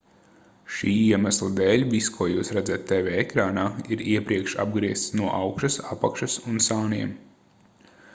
šī 0.75 0.91
iemesla 0.99 1.49
dēļ 1.57 1.83
viss 1.91 2.07
ko 2.15 2.27
jūs 2.31 2.49
redzat 2.57 2.87
tv 2.91 3.13
ekrānā 3.23 3.65
ir 3.97 4.01
iepriekš 4.15 4.55
apgriezts 4.65 5.13
no 5.21 5.29
augšas 5.41 5.77
apakšas 5.97 6.39
un 6.53 6.59
sāniem 6.69 7.13